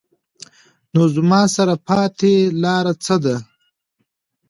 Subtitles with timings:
[0.93, 3.35] نو زما سره پاتې لار څۀ ده؟